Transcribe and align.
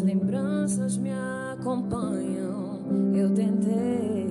lembranças 0.00 0.96
me 0.96 1.10
acompanham. 1.52 2.80
Eu 3.14 3.32
tentei 3.34 4.28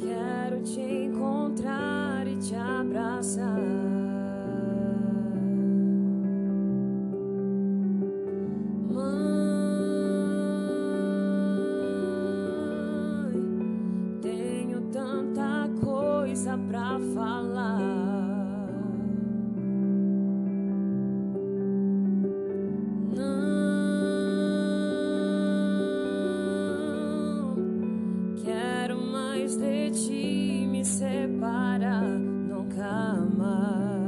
Quero 0.00 0.62
te 0.62 0.80
encontrar 0.80 2.26
e 2.26 2.36
te 2.36 2.54
abraçar. 2.54 3.60
Mãe, 8.90 9.14
tenho 14.20 14.80
tanta 14.92 15.68
coisa 15.80 16.58
Pra 16.68 16.98
falar. 17.14 18.03
de 29.64 29.90
ti 29.90 30.66
me 30.70 30.84
separa 30.84 32.00
nunca 32.00 33.14
mais. 33.36 34.03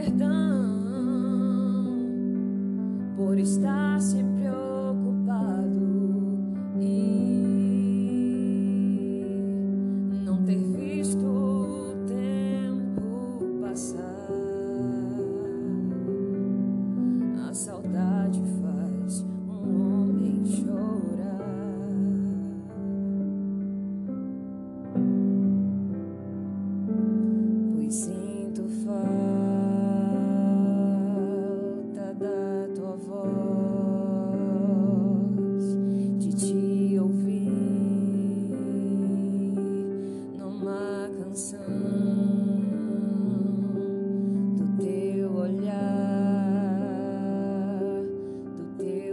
perdão 0.00 0.30
por 3.16 3.38
estar 3.38 4.00
se 4.00 4.29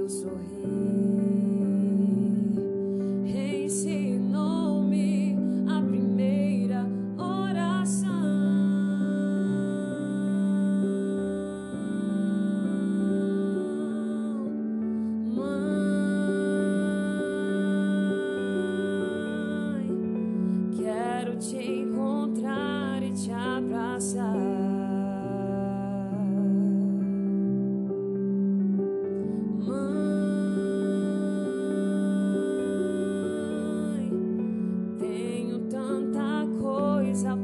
so 0.07 0.37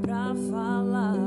pra 0.01 0.33
falar. 0.49 1.17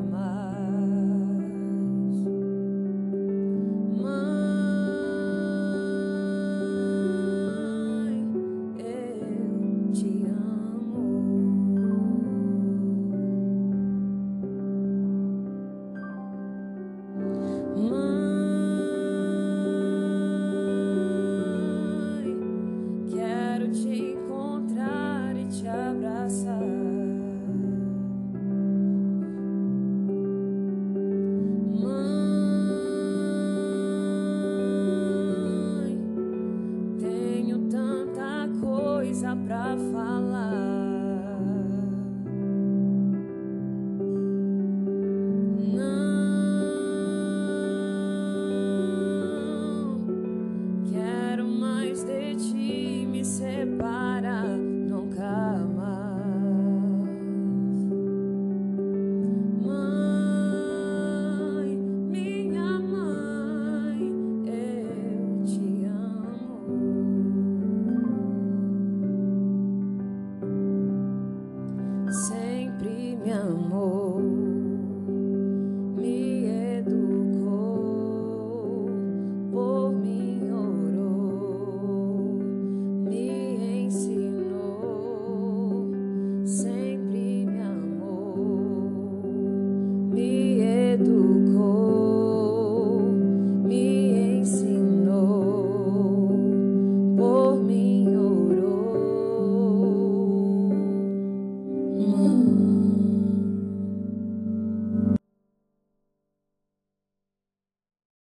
sempre 72.12 73.16
me 73.16 73.32
amou. 73.32 74.37